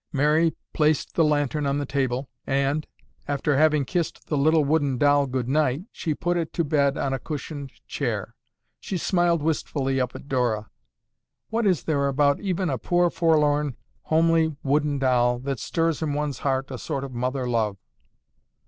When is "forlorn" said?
13.11-13.75